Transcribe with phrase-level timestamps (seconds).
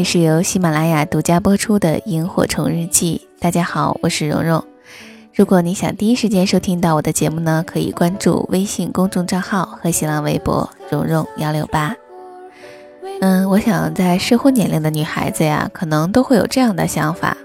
[0.00, 3.20] 里是由喜马拉雅独家播出的《萤火虫日记》。
[3.42, 4.64] 大家好，我是蓉蓉。
[5.34, 11.94] 如果你想第一时间收听到我的节目呢，可以关注微信公众账号和新浪微博“蓉蓉幺六八”。
[13.20, 17.36] 嗯，我想在适婚年龄的女孩子呀，可能都会有这样的想法，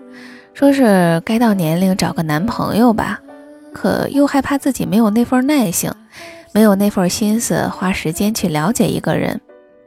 [0.53, 3.19] 说是该到年龄找个男朋友吧，
[3.73, 5.93] 可又害怕自己没有那份耐性。
[6.53, 9.41] 没有那份心思花时间去了解一个人，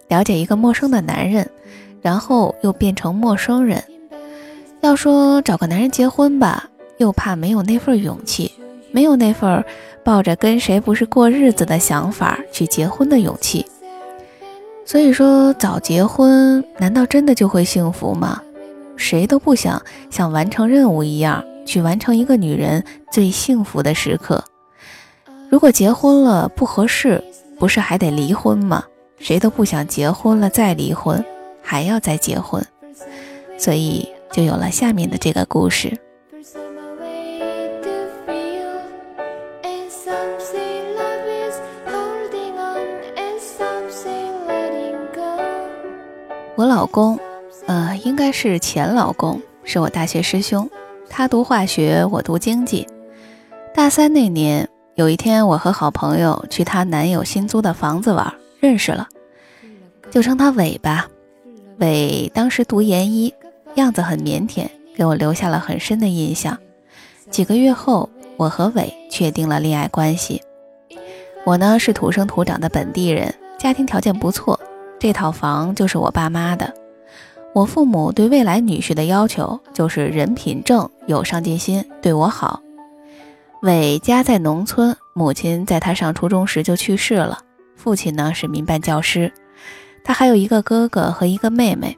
[0.08, 1.50] 了解一个陌生的男人，
[2.00, 3.82] 然后又变成陌生人。
[4.80, 6.68] 要说找个男人结婚吧，
[6.98, 8.52] 又怕没有那份勇气，
[8.92, 9.64] 没有那份
[10.04, 13.66] 抱着跟谁不是过日子的想法去结婚的勇气。
[14.84, 18.40] 所以说早结婚，难道真的就会幸福吗？
[18.96, 22.82] 谁都不想像完成任务一样去完成一个女人
[23.12, 24.42] 最幸福的时刻。
[25.50, 27.22] 如果结婚了不合适，
[27.58, 28.84] 不是还得离婚吗？
[29.18, 31.24] 谁都不想结婚了再离婚，
[31.70, 32.64] 还要再结婚，
[33.58, 36.00] 所以就有了下面的这个故事。
[46.56, 47.20] 我老公，
[47.66, 50.66] 呃，应该是前老公，是我大学师兄，
[51.10, 52.88] 他读化学，我读经济，
[53.74, 54.66] 大三那年。
[54.94, 59.06] 有一天，我和好朋友去她男友新租的房子玩，认识了，
[60.10, 61.06] 就称他伟吧。
[61.78, 63.32] 伟当时读研一，
[63.76, 64.66] 样子很腼腆，
[64.96, 66.58] 给我留下了很深的印象。
[67.30, 70.42] 几个月后，我和伟确定了恋爱关系。
[71.44, 74.58] 我呢是土生土长的本地人，家庭条件不错，
[74.98, 76.74] 这套房就是我爸妈的。
[77.54, 82.60] 我父母对未来女婿的要求就是人品正，有上进心，对我好。
[83.62, 87.38] 伟家在农村，母亲在他上初中时就去世了，
[87.76, 89.32] 父亲呢是民办教师，
[90.08, 91.94] 他还有一个哥哥和一个妹妹。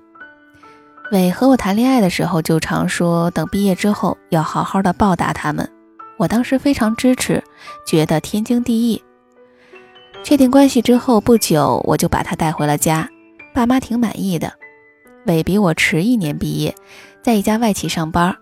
[1.13, 5.71] 伟和我谈恋爱的时候就常说，等毕业之后要好好的报答他们。
[6.19, 7.41] 我当时非常支持，
[7.87, 9.01] 觉得天经地义。
[10.25, 13.09] 确定关系之后不久，我就把他带回了家，
[13.55, 14.53] 爸妈挺满意的。
[15.27, 16.75] 伟比我迟一年毕业，
[17.23, 18.35] 在一家外企上班，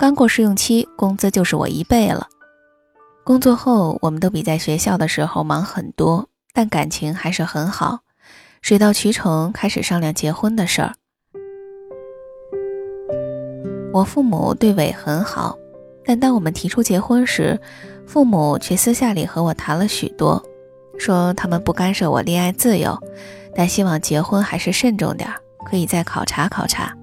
[0.00, 2.26] 刚过试用期，工资就是我一倍了。
[3.22, 8.00] 工作后，我们都比在学校的时候忙很多，但感情还是很好。
[8.62, 10.92] 水到渠成，开始商量结婚的事儿。
[13.92, 15.58] 我父母对伟很好，
[16.04, 17.60] 但当我们提出结婚时，
[18.06, 20.40] 父母却私下里和我谈了许多，
[20.96, 22.96] 说他们不干涉我恋爱自由，
[23.52, 25.28] 但希望结婚还是慎重点，
[25.66, 26.96] 可以再考察考察。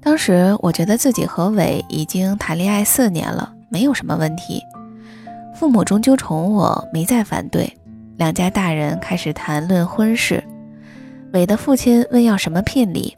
[0.00, 4.62] 当时我觉得自己和伟已经谈恋爱四年了，没有什么问题。
[5.54, 7.70] 父母终究宠我，没再反对。
[8.16, 10.42] 两家大人开始谈论婚事。
[11.32, 13.14] 伟的父亲问要什么聘礼，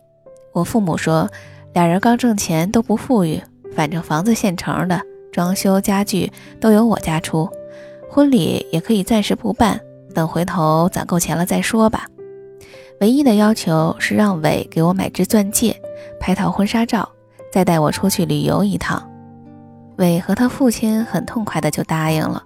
[0.52, 1.28] 我父母说，
[1.72, 3.40] 俩人刚挣钱都不富裕，
[3.76, 5.00] 反正房子现成的，
[5.30, 7.48] 装修家具都由我家出，
[8.10, 9.80] 婚礼也可以暂时不办，
[10.12, 12.04] 等回头攒够钱了再说吧。
[13.00, 15.80] 唯一的要求是让伟给我买只钻戒，
[16.18, 17.08] 拍套婚纱照，
[17.52, 19.00] 再带我出去旅游一趟。
[19.98, 22.42] 伟和他父亲很痛快的就答应了，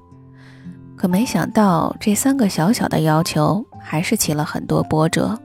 [1.02, 5.36] 可没想到这三个小小的要求还是起了很多波折。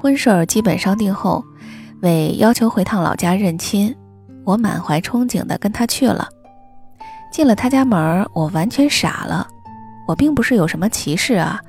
[0.00, 1.44] 婚事儿基本商定后，
[2.00, 3.94] 伟要求回趟老家认亲，
[4.44, 6.26] 我满怀憧憬的跟他去了。
[7.30, 9.46] 进了他家门，我完全傻了。
[10.08, 11.60] 我并不是有什么歧视啊，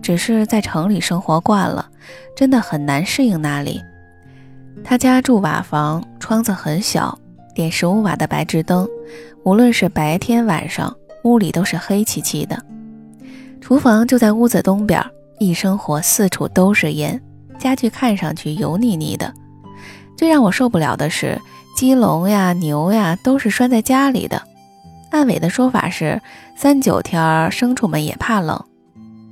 [0.00, 1.90] 只是在城里生活惯了，
[2.36, 3.82] 真的很难适应那里。
[4.84, 7.18] 他家住瓦房，窗子很小，
[7.52, 8.88] 点十五瓦的白炽灯，
[9.44, 12.64] 无论是白天晚上，屋里都是黑漆漆的。
[13.60, 15.04] 厨房就在屋子东边，
[15.38, 17.20] 一生火四处都是烟，
[17.58, 19.32] 家具看上去油腻腻的。
[20.16, 21.40] 最让我受不了的是，
[21.76, 24.42] 鸡笼呀、牛呀都是拴在家里的。
[25.10, 26.22] 按伟的说法是，
[26.56, 28.64] 三九天牲畜们也怕冷，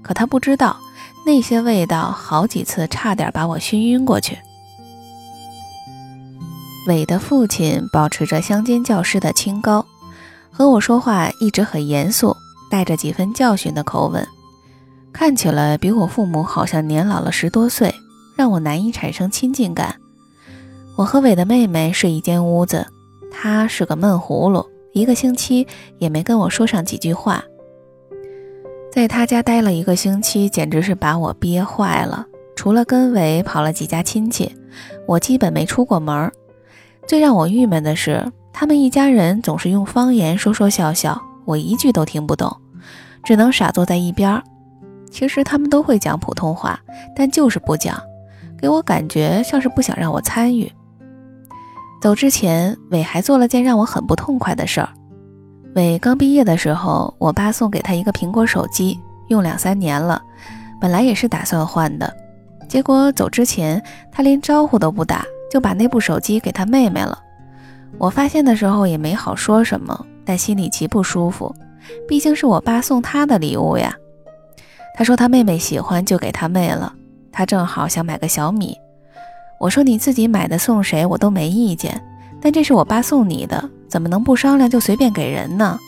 [0.03, 0.77] 可他不知道，
[1.25, 4.37] 那些味道好几次差点把我熏晕过去。
[6.87, 9.87] 伟的父亲保持着乡间教师的清高，
[10.51, 12.37] 和我说话一直很严肃，
[12.71, 14.27] 带着几分教训的口吻，
[15.13, 17.95] 看起来比我父母好像年老了十多岁，
[18.37, 19.97] 让我难以产生亲近感。
[20.97, 22.87] 我和伟的妹妹睡一间屋子，
[23.31, 25.67] 他是个闷葫芦，一个星期
[25.99, 27.43] 也没跟我说上几句话。
[28.93, 32.27] 在他家待了一个星期，简直是把我憋坏了。
[32.57, 34.55] 除了跟伟跑了几家亲戚，
[35.07, 36.31] 我基本没出过门。
[37.07, 42.55] 最让我郁闷的是，他们一家人总是用方言说说笑笑，我一句都听不懂，
[43.25, 44.43] 只能傻坐在一边。
[45.11, 46.79] 其实他们都会讲普通话，
[47.17, 48.01] 但就是不讲，
[48.59, 50.71] 给我感觉像是不想让我参与。
[52.01, 54.89] 走之前，伟还做了件让我很不痛快的事儿。
[55.75, 58.99] 伟刚毕业的时候，我爸送给他一个苹果手机，
[59.29, 60.23] 用两三年了，
[60.81, 62.13] 本来也是打算换的，
[62.69, 63.83] 结果走之前
[64.13, 65.25] 他连招呼都不打。
[65.51, 67.19] 就把那部手机给他妹妹了。
[67.99, 71.55] 我发现的时候也没好说什么，但心里极不舒服，
[72.09, 73.95] 毕竟是我爸送他的礼物呀。
[74.97, 76.95] 他说他妹妹喜欢，就给他妹了。
[77.33, 78.77] 他正好想买个小米。
[79.59, 82.03] 我说你自己买的送谁我都没意见，
[82.41, 85.79] 但这是我爸送你的，怎么能不商量就随便给人呢？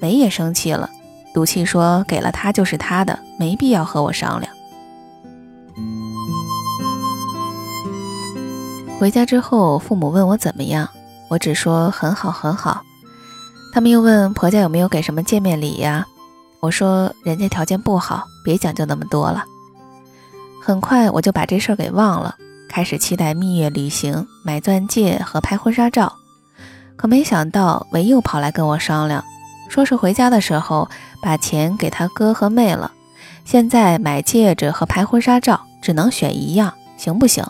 [0.00, 0.90] 梅也生气了，
[1.32, 4.52] 赌气说给了他就是他的，没必要和我商量。
[8.98, 10.88] 回家之后，父母问我怎么样，
[11.28, 12.82] 我只说很好很好。
[13.72, 16.06] 他们又问婆家有没有给什么见面礼呀？
[16.60, 19.44] 我说人家条件不好，别讲究那么多了。
[20.62, 22.34] 很快我就把这事儿给忘了，
[22.68, 26.12] 开始期待蜜月旅行、买钻戒和拍婚纱照。
[26.96, 29.22] 可没想到维又跑来跟我商量，
[29.68, 30.88] 说是回家的时候
[31.22, 32.90] 把钱给他哥和妹了，
[33.44, 37.44] 现在买戒指和拍婚纱照只能选一样，行不行？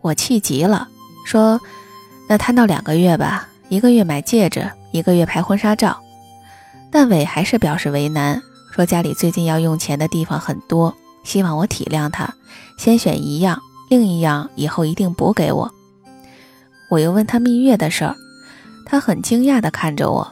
[0.00, 0.88] 我气急了，
[1.26, 1.60] 说
[2.32, 6.00] ：“那摊到两个月吧，一个月买戒指，一个月拍婚纱照。”
[6.90, 8.42] 但伟还是表示为难，
[8.74, 12.32] 说家里最近要用钱的地方很多，希望我体谅他，
[12.78, 15.70] 先选一样，另一样以后一定补给我。
[16.88, 18.16] 我又问他蜜月的事儿，
[18.86, 20.26] 他很惊讶地看着我：“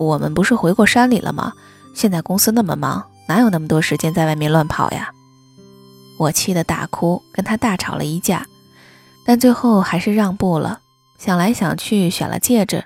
[0.00, 1.52] 我们不是回过山里了吗？
[1.94, 5.12] 现在公司那么忙，哪有那么多时间在外面乱跑呀？”
[6.18, 8.44] 我气得大哭，跟他大吵了一架。
[9.24, 10.80] 但最后还是让步了，
[11.22, 12.82] 想来想去选了戒指，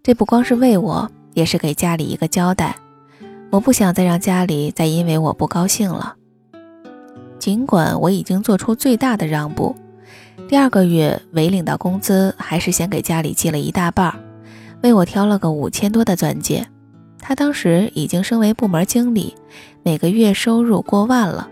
[0.00, 2.76] 这不光是为我，也是给家里一个交代。
[3.50, 6.14] 我不想再让家里再因为我不高兴了。
[7.40, 9.74] 尽管我已经做出最大的让步，
[10.48, 14.14] 第二个月没领到工资，还是先给家里寄了一大半，
[14.84, 16.64] 为我挑了个五千多的钻戒。
[17.18, 19.34] 他当时已经升为部门经理，
[19.82, 21.48] 每个月收入过万了。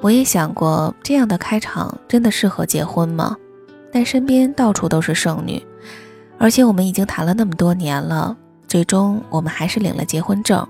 [0.00, 3.36] 我也想过这样的开场真的适合结婚吗？
[3.94, 5.64] 但身边到处都是剩女，
[6.36, 10.66] 而且我们已经谈了那么多年了，最终我们还是领了结婚证。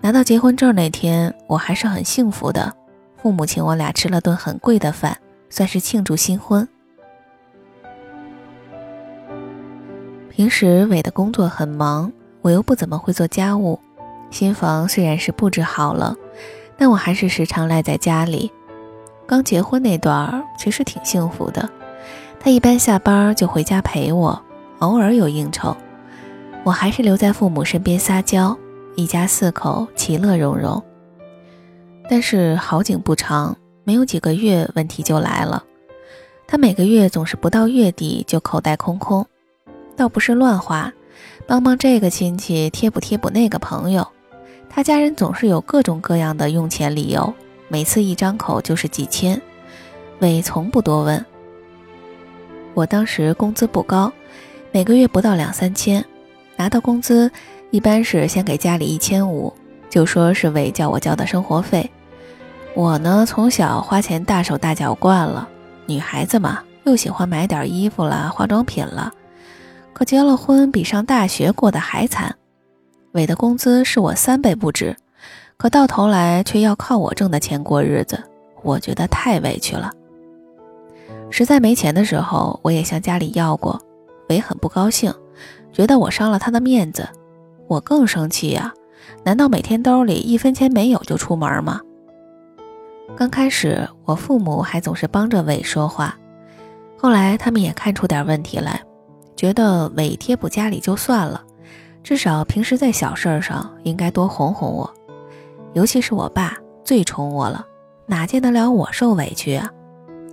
[0.00, 2.72] 拿到结婚证那天，我还是很幸福的。
[3.20, 5.18] 父母请我俩吃了顿很贵的饭，
[5.50, 6.68] 算是庆祝新婚。
[10.30, 13.80] 平时伟的工作很忙，我又不怎么会做家务，
[14.30, 16.14] 新房虽然是布置好了。
[16.78, 18.52] 但我还是时常赖在家里。
[19.26, 21.68] 刚结婚那段儿其实挺幸福的，
[22.46, 24.40] 他一般下班就回家陪我，
[24.78, 25.76] 偶尔有应酬，
[26.62, 28.56] 我还是留在父母身边撒娇，
[28.94, 30.80] 一家四口其乐融融。
[32.08, 35.64] 但是好景不长，没有几个月，问题就来了。
[36.46, 39.26] 他每个月总是不到月底就口袋空空，
[39.96, 40.92] 倒不是乱花，
[41.48, 44.06] 帮帮这个亲戚，贴补贴补那个朋友。
[44.70, 47.34] 他家人总是有各种各样的用钱理由，
[47.66, 49.42] 每次一张口就是几千，
[50.20, 51.26] 伟从不多问。
[52.76, 54.12] 我当时工资不高，
[54.70, 56.04] 每个月不到两三千，
[56.56, 57.32] 拿到工资
[57.70, 59.50] 一般是先给家里一千五，
[59.88, 61.90] 就说是伟叫我交的生活费。
[62.74, 65.48] 我呢从小花钱大手大脚惯了，
[65.86, 69.10] 女孩子嘛又喜欢买点衣服啦、化妆品了，
[69.94, 72.36] 可结了婚比上大学过得还惨。
[73.12, 74.94] 伟的工资是我三倍不止，
[75.56, 78.22] 可到头来却要靠我挣的钱过日子，
[78.62, 79.90] 我觉得太委屈了。
[81.30, 83.80] 实在没钱的时候，我也向家里要过，
[84.28, 85.12] 伟很不高兴，
[85.72, 87.08] 觉得我伤了他的面子。
[87.68, 88.72] 我更生气呀！
[89.24, 91.80] 难道每天兜里一分钱没有就出门吗？
[93.16, 96.16] 刚开始，我父母还总是帮着伟说话，
[96.96, 98.80] 后来他们也看出点问题来，
[99.34, 101.42] 觉得伟贴补家里就算了，
[102.02, 104.88] 至少平时在小事上应该多哄哄我。
[105.72, 107.66] 尤其是我爸最宠我了，
[108.06, 109.70] 哪见得了我受委屈啊？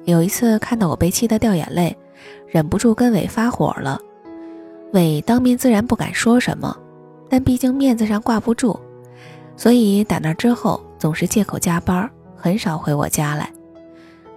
[0.06, 1.96] 有一次看到我被气得掉眼泪，
[2.48, 4.00] 忍不住跟伟发火了。
[4.94, 6.78] 伟当面自然不敢说什么。
[7.30, 8.80] 但毕竟面子上挂不住，
[9.58, 13.52] 所以打那之后总是借口加班，很少回我家来。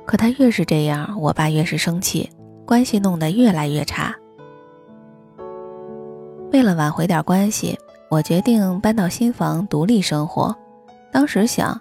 [0.06, 2.30] 可他越是这样，我爸越是生气，
[2.64, 4.14] 关系弄得越来越差。
[6.52, 10.56] 为了挽回点关系，我决定搬到新房独立生活。
[11.12, 11.78] 当时想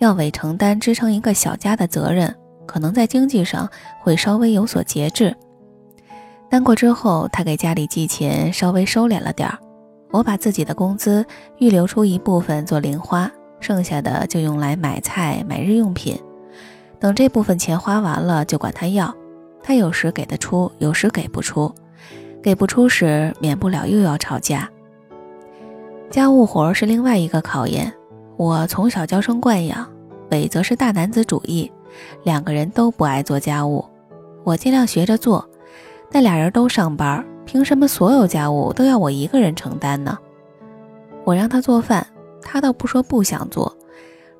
[0.00, 2.36] 要伟承担支撑一个小家的责任，
[2.68, 3.68] 可能在经济上
[4.00, 5.34] 会稍微有所节制。
[6.48, 9.58] 单过之后，他给家里寄钱稍微收敛了点儿。
[10.10, 11.26] 我把自己的工资
[11.58, 16.18] 预留出一部分做零花，剩下的就用来买菜、买日用品。
[17.00, 19.14] 等这部分钱花完了，就管他要。
[19.62, 21.72] 他有时给得出，有时给不出。
[22.42, 24.70] 给不出时，免不了又要吵架。
[26.08, 27.92] 家务活是另外一个考验。
[28.38, 29.86] 我从小娇生惯养，
[30.30, 31.70] 伟则是大男子主义，
[32.22, 33.84] 两个人都不爱做家务。
[34.44, 35.48] 我尽量学着做，
[36.10, 37.24] 但俩人都上班。
[37.44, 40.18] 凭什么所有家务都要我一个人承担呢？
[41.24, 42.06] 我让他做饭，
[42.42, 43.74] 他倒不说不想做，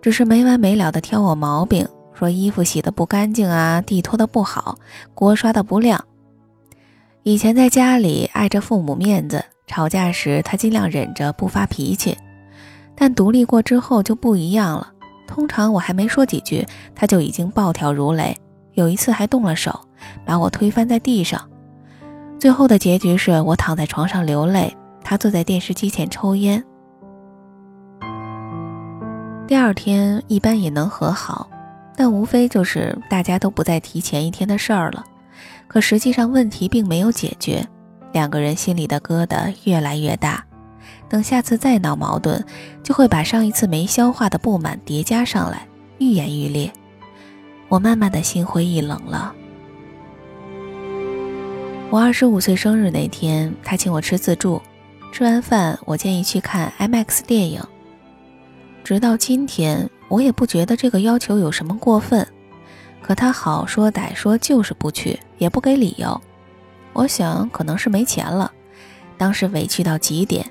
[0.02, 4.76] 只是没完没了的挑我毛病，说衣服洗的不干净啊，地拖的不好，
[5.14, 6.04] 锅刷的不亮。
[7.22, 12.14] 以前在家里碍着父母面子，吵架时他尽量忍着不发脾气，
[12.94, 14.92] 但独立过之后就不一样了。
[15.28, 18.36] 通常我还没说几句，他就已经暴跳如雷，
[18.72, 19.78] 有一次还动了手，
[20.24, 21.40] 把我推翻在地上。
[22.40, 26.64] 最后的结局是我躺在床上流泪，他坐在电视机前抽烟。
[29.46, 31.48] 第二天一般也能和好，
[31.96, 35.04] 但无非就是大家都不再提前一天的事儿了。
[35.66, 37.66] 可实际上问题并没有解决，
[38.12, 40.44] 两个人心里的疙瘩越来越大。
[41.08, 42.44] 等下次再闹矛盾，
[42.82, 45.66] 就会把上一次没消化的不满叠加上来，
[45.98, 46.70] 愈演愈烈。
[47.68, 49.34] 我慢慢的心灰意冷了。
[51.90, 54.60] 我二十五岁生日那天，他请我吃自助。
[55.10, 57.62] 吃完饭，我建议去看 IMAX 电影。
[58.84, 62.26] 直到今天，我也不觉得这个要求有什么过分。
[63.00, 66.20] 可他好说歹说就是不去，也不给理由。
[66.92, 68.52] 我想可能是没钱了，
[69.16, 70.44] 当时委屈到极点。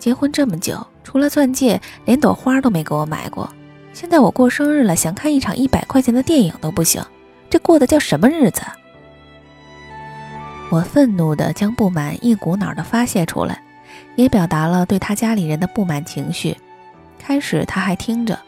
[0.00, 3.48] 结婚这么久，除了钻戒，连朵花都没给我买过。
[3.92, 7.04] 现在我过生日了，想看一场一百块钱的电影都不行，
[7.50, 8.62] 这过的叫什么日子？
[10.70, 13.62] 我愤怒地将不满一股脑地发泄出来，
[14.16, 16.56] 也表达了对他家里人的不满情绪。
[17.18, 18.38] 开始他还听着，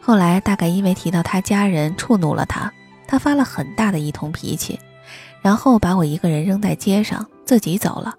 [0.00, 2.72] 后来大概因为提到他家人触怒了他，
[3.08, 4.78] 他发了很大的一通脾气，
[5.42, 8.14] 然后把我一个人扔在街上，自己走了。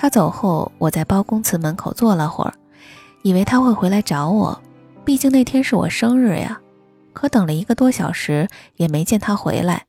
[0.00, 2.54] 他走后，我在包公祠门口坐了会儿，
[3.22, 4.62] 以为他会回来找我，
[5.04, 6.60] 毕竟那天是我生日呀。
[7.12, 9.86] 可等了一个多小时，也没见他回来。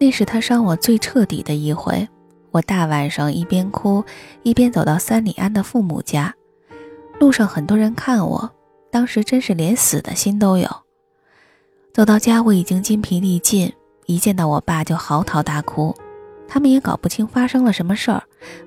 [0.00, 2.08] 那是他伤我最彻底的一回。
[2.50, 4.02] 我大晚上一边哭
[4.42, 6.34] 一边走到三里安的父母家，
[7.18, 8.50] 路上很多人看我，
[8.90, 10.66] 当时真是连死的心都有。
[11.92, 13.70] 走到家我已经筋疲力尽，
[14.06, 15.94] 一见到我爸就嚎啕大哭。
[16.52, 18.20] 他们也搞不清发生了什么事儿，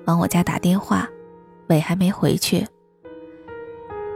[0.06, 1.06] 往我家打电话，
[1.68, 2.66] 伟还没回去。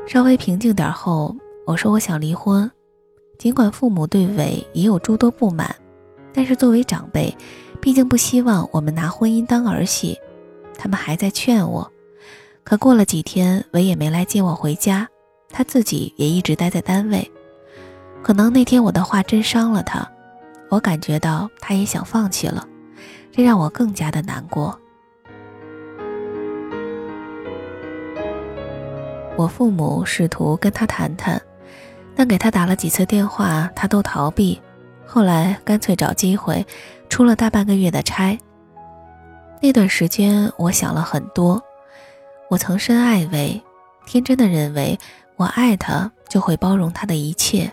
[0.06, 2.68] 稍微平静点后，我说我想离婚，
[3.38, 5.76] 尽管父母对伟也有诸多不满。
[6.32, 7.37] 但是作为长辈，
[7.80, 10.18] 毕竟不希望我们拿婚姻当儿戏，
[10.78, 11.90] 他们还在劝我。
[12.64, 15.08] 可过了几天，伟也没来接我回家，
[15.50, 17.30] 他自己也一直待在单位。
[18.22, 20.06] 可能那天我的话真伤了他，
[20.68, 22.67] 我感觉到他也想放弃了，
[23.38, 24.76] 这让我更加的难过。
[29.37, 31.40] 我父母试图跟他谈谈，
[32.16, 34.61] 但给他打了几次电话，他都逃避。
[35.07, 36.66] 后来干脆找机会，
[37.09, 38.37] 出了大半个月的差。
[39.61, 41.62] 那段时间，我想了很多。
[42.50, 43.62] 我曾深爱为，
[44.04, 44.99] 天真的认为
[45.37, 47.73] 我爱他就会包容他的一切。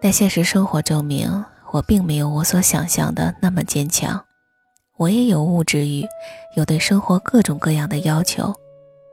[0.00, 4.20] 但现实生活证明，我并没有我所想象的那么坚强。
[4.98, 6.04] 我也有物质欲，
[6.56, 8.52] 有对生活各种各样的要求。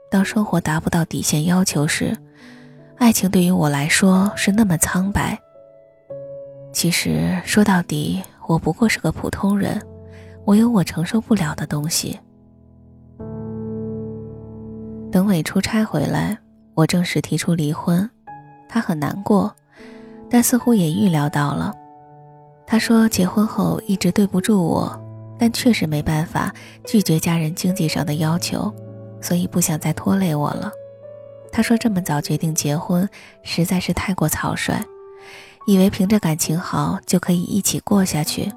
[0.09, 2.17] 当生活达不到底线要求时，
[2.97, 5.39] 爱情对于我来说是那么苍白。
[6.73, 9.79] 其实说到底，我不过是个普通人，
[10.43, 12.19] 我有我承受不了的东西。
[15.11, 16.35] 等伟出差回来，
[16.73, 18.09] 我正式提出离婚，
[18.67, 19.55] 他很难过，
[20.31, 21.71] 但似乎也预料到了。
[22.65, 24.99] 他说结婚后一直对不住我，
[25.37, 26.53] 但确实没办法
[26.85, 28.73] 拒绝家人经济上的要求，
[29.21, 30.71] 所以不想再拖累我了。
[31.51, 33.07] 他说这么早决定结婚
[33.43, 34.81] 实在是太过草率，
[35.67, 38.51] 以为凭着感情好就可以一起过下去，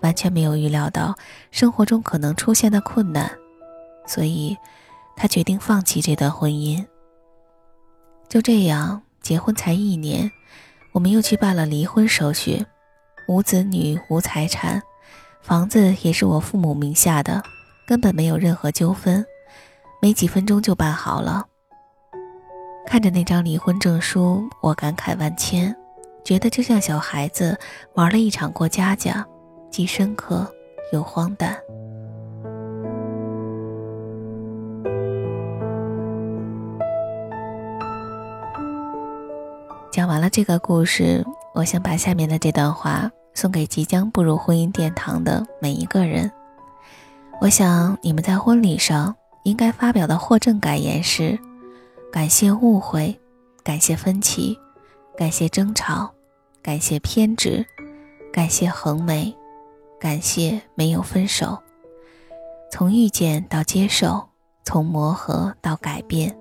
[0.00, 1.14] 完全没有预料到
[1.50, 3.30] 生活中可能出现的困难，
[4.06, 4.56] 所以。
[5.16, 6.82] 他决定放弃这段婚姻。
[8.26, 10.30] 就这样，结婚才一年，
[10.92, 12.64] 我们又去办了离婚手续，
[13.28, 14.80] 无子女，无财产，
[15.42, 17.42] 房子也是我父母名下的，
[17.86, 19.24] 根本没有任何纠纷，
[20.00, 21.44] 没几分钟就办好了。
[22.86, 25.74] 看着那张离婚证书，我感慨万千，
[26.24, 27.58] 觉得就像小孩子
[27.94, 29.26] 玩了一场过家家，
[29.70, 30.46] 既深刻
[30.92, 31.56] 又荒诞。
[39.90, 46.30] 讲完了这个故事，我想把下面的这段话送给即将步入婚姻殿堂的每一个人。
[47.40, 51.38] 我想你们在婚礼上应该发表的获证感言是：
[52.12, 53.18] 感谢误会，
[53.64, 54.58] 感谢分歧，
[55.16, 56.10] 感谢争吵，
[56.60, 57.64] 感谢偏执，
[58.30, 59.34] 感谢横眉，
[59.98, 61.58] 感谢没有分手。
[62.70, 64.22] 从遇见到接受，
[64.64, 66.38] 从磨合到改变，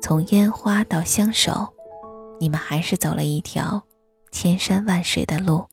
[0.00, 1.66] 从烟花到相守。
[2.38, 3.82] 你们还是走了一条
[4.30, 5.66] 千山万水的路。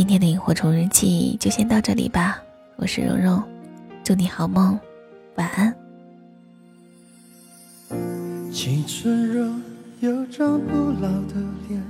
[0.00, 2.42] 今天的萤火虫日记就先到这里吧，
[2.76, 3.42] 我是蓉蓉，
[4.02, 4.80] 祝你好梦，
[5.34, 5.74] 晚安。
[8.50, 9.46] 青春若
[10.00, 11.34] 有张不老的
[11.68, 11.82] 脸，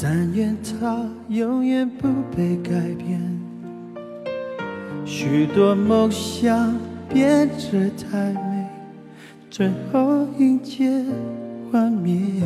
[0.00, 3.22] 但愿它永远不被改变。
[5.06, 6.76] 许多梦想
[7.08, 8.66] 变着太美。
[9.48, 11.04] 最后迎接
[11.70, 12.42] 幻灭，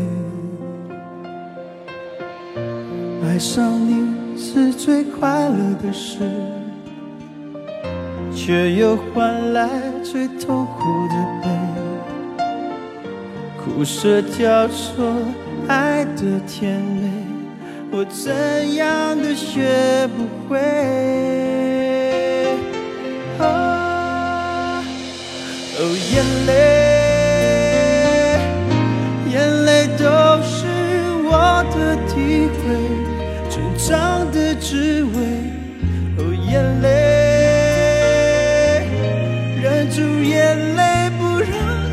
[3.27, 6.19] 爱上你是最快乐的事，
[8.35, 9.69] 却又换来
[10.05, 11.49] 最痛苦的悲。
[13.65, 15.05] 苦涩交错，
[15.67, 17.11] 爱的甜美，
[17.91, 20.61] 我怎样都学不会。
[23.41, 24.83] 哦，
[26.13, 26.94] 眼泪。
[33.87, 35.13] 滋味，
[36.17, 36.21] 哦，
[36.51, 36.89] 眼泪，
[39.63, 41.53] 忍住眼泪不让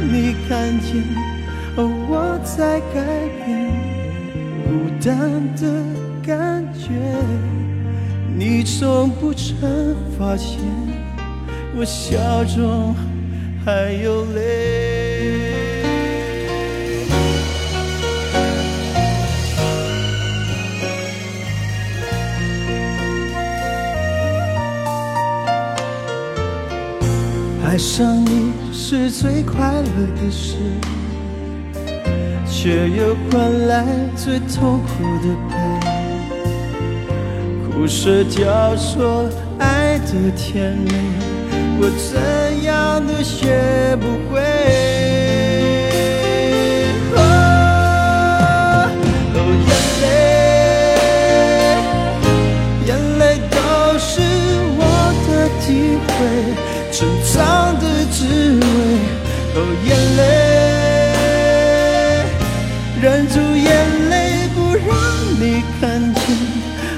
[0.09, 0.15] 你
[0.47, 1.03] 看见，
[1.75, 2.95] 哦，我在改
[3.45, 3.49] 变，
[4.63, 4.69] 孤
[5.03, 5.09] 单
[5.57, 5.61] 的
[6.25, 6.87] 感觉，
[8.37, 10.59] 你从不曾发现，
[11.75, 12.95] 我笑中
[13.65, 14.90] 还有泪。
[27.71, 30.57] 爱上你是最快乐的事，
[32.45, 35.55] 却又换来最痛苦的悲。
[37.69, 39.23] 苦涩交错，
[39.57, 40.91] 爱的甜美，
[41.79, 45.20] 我怎样都学不会。
[56.91, 58.61] 成长的滋味，
[59.55, 60.19] 哦，眼泪，
[63.01, 63.69] 忍住眼
[64.09, 64.13] 泪
[64.53, 64.89] 不让
[65.39, 65.43] 你
[65.79, 65.81] 看
[66.13, 66.21] 见，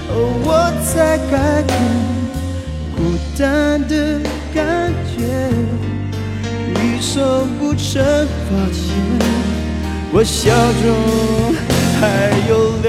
[0.10, 0.12] 哦，
[0.43, 0.47] 我
[0.93, 0.95] 在
[1.29, 1.71] 改变，
[2.95, 2.97] 孤
[3.38, 3.41] 单
[3.88, 3.93] 的
[4.53, 5.21] 感觉，
[6.73, 7.13] 你从
[7.60, 8.03] 不曾
[8.49, 8.84] 发现，
[10.12, 10.41] 我笑
[10.82, 10.86] 中
[12.01, 12.01] 还
[12.49, 12.51] 有
[12.82, 12.88] 泪。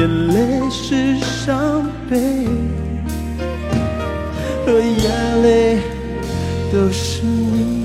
[0.00, 2.46] 眼泪是伤悲，
[4.64, 5.78] 和眼泪
[6.72, 7.84] 都是你。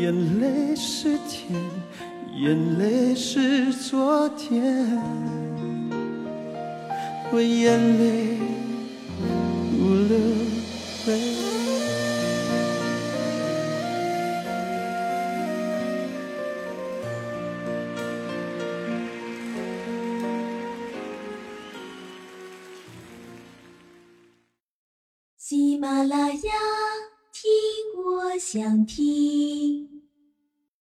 [0.00, 1.60] 眼泪是甜。
[2.38, 4.86] 眼泪是昨天，
[7.32, 8.35] 我眼泪